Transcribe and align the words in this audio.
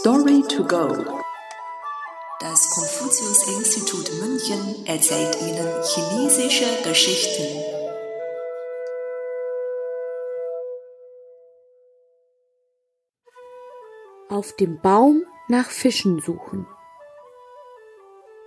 Story 0.00 0.42
to 0.48 0.64
go. 0.64 0.88
Das 2.40 2.68
Konfuzius-Institut 2.70 4.10
München 4.20 4.86
erzählt 4.86 5.40
Ihnen 5.40 5.84
chinesische 5.84 6.82
Geschichten. 6.82 7.62
Auf 14.28 14.56
dem 14.56 14.80
Baum 14.80 15.22
nach 15.46 15.70
Fischen 15.70 16.20
suchen. 16.20 16.66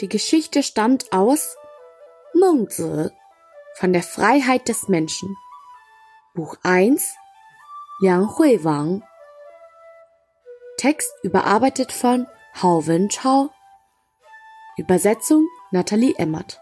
Die 0.02 0.09
Geschichte 0.09 0.64
stammt 0.64 1.14
aus 1.14 1.55
Mengzi 2.34 3.09
von 3.75 3.93
der 3.93 4.04
Freiheit 4.04 4.68
des 4.68 4.89
Menschen. 4.89 5.34
Buch 6.36 6.57
1 6.64 7.16
Liang 8.02 8.38
Hui 8.38 8.66
Wang 8.66 9.02
Text 10.77 11.11
überarbeitet 11.23 11.91
von 11.91 12.27
Hao 12.61 12.85
Wenchao 12.85 13.49
Übersetzung 14.77 15.47
Nathalie 15.71 16.13
Emmert 16.19 16.61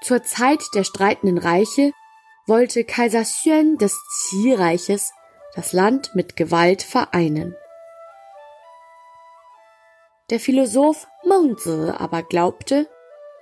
Zur 0.00 0.22
Zeit 0.22 0.62
der 0.76 0.84
streitenden 0.84 1.36
Reiche 1.36 1.90
wollte 2.46 2.84
Kaiser 2.84 3.24
Xuan 3.24 3.76
des 3.76 3.98
Qi-Reiches 4.28 5.12
das 5.56 5.72
Land 5.72 6.14
mit 6.14 6.36
Gewalt 6.36 6.82
vereinen. 6.82 7.56
Der 10.30 10.38
Philosoph 10.38 11.08
Mengzi 11.24 11.90
aber 11.90 12.22
glaubte, 12.22 12.88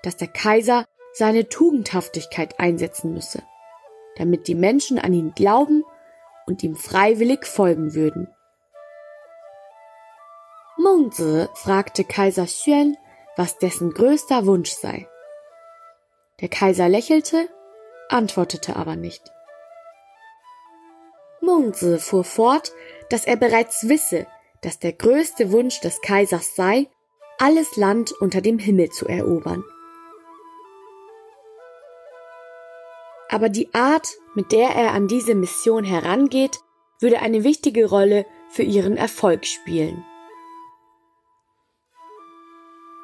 dass 0.03 0.17
der 0.17 0.29
Kaiser 0.29 0.87
seine 1.13 1.51
Tugendhaftigkeit 1.51 2.59
einsetzen 2.59 3.13
müsse, 3.13 3.43
damit 4.17 4.49
die 4.49 4.55
Menschen 4.55 4.99
an 4.99 5.13
ihn 5.13 5.35
glauben 5.35 5.85
und 6.47 6.63
ihm 6.63 6.77
freiwillig 6.77 7.47
folgen 7.47 7.95
würden. 7.95 8.29
Mengzi 10.77 11.49
fragte 11.55 12.05
Kaiser 12.05 12.47
Xuan, 12.47 12.97
was 13.37 13.59
dessen 13.59 13.93
größter 13.93 14.47
Wunsch 14.47 14.71
sei. 14.71 15.09
Der 16.41 16.49
Kaiser 16.49 16.89
lächelte, 16.89 17.49
antwortete 18.09 18.77
aber 18.77 18.97
nicht. 18.97 19.23
Mengzi 21.41 21.99
fuhr 21.99 22.25
fort, 22.25 22.73
dass 23.11 23.27
er 23.27 23.37
bereits 23.37 23.89
wisse, 23.89 24.27
dass 24.63 24.79
der 24.79 24.93
größte 24.93 25.53
Wunsch 25.53 25.81
des 25.81 26.01
Kaisers 26.01 26.57
sei, 26.57 26.89
alles 27.39 27.77
Land 27.77 28.13
unter 28.21 28.41
dem 28.41 28.59
Himmel 28.59 28.91
zu 28.91 29.07
erobern. 29.07 29.65
Aber 33.33 33.49
die 33.49 33.73
Art, 33.73 34.09
mit 34.35 34.53
der 34.53 34.69
er 34.69 34.93
an 34.93 35.09
diese 35.09 35.35
Mission 35.35 35.85
herangeht, 35.85 36.61
würde 37.01 37.21
eine 37.21 37.45
wichtige 37.45 37.89
Rolle 37.89 38.27
für 38.51 38.63
ihren 38.63 38.99
Erfolg 38.99 39.47
spielen. 39.47 40.05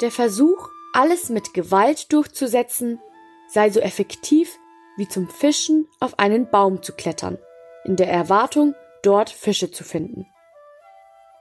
Der 0.03 0.11
Versuch, 0.11 0.69
alles 0.93 1.31
mit 1.31 1.55
Gewalt 1.55 2.13
durchzusetzen, 2.13 3.01
sei 3.49 3.71
so 3.71 3.81
effektiv 3.81 4.59
wie 4.99 5.09
zum 5.09 5.31
Fischen 5.31 5.89
auf 5.99 6.19
einen 6.19 6.51
Baum 6.51 6.83
zu 6.83 6.93
klettern, 6.93 7.39
in 7.85 7.97
der 7.97 8.11
Erwartung, 8.11 8.75
dort 9.03 9.31
Fische 9.31 9.71
zu 9.71 9.83
finden. 9.83 10.27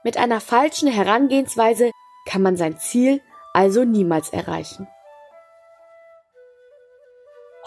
Mit 0.05 0.15
einer 0.15 0.39
falschen 0.39 0.87
Herangehensweise 0.89 1.91
kann 2.25 2.41
man 2.41 2.55
sein 2.55 2.79
Ziel 2.79 3.21
also 3.51 3.83
niemals 3.83 4.29
erreichen. 4.29 4.87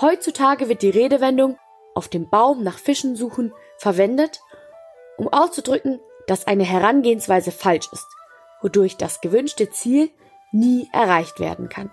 Heutzutage 0.00 0.68
wird 0.68 0.82
die 0.82 0.90
Redewendung 0.90 1.58
auf 1.94 2.08
dem 2.08 2.30
Baum 2.30 2.62
nach 2.62 2.78
Fischen 2.78 3.16
suchen 3.16 3.52
verwendet, 3.76 4.40
um 5.18 5.28
auszudrücken, 5.28 6.00
dass 6.26 6.46
eine 6.46 6.64
Herangehensweise 6.64 7.52
falsch 7.52 7.88
ist, 7.92 8.06
wodurch 8.62 8.96
das 8.96 9.20
gewünschte 9.20 9.70
Ziel 9.70 10.10
nie 10.52 10.88
erreicht 10.92 11.40
werden 11.40 11.68
kann. 11.68 11.90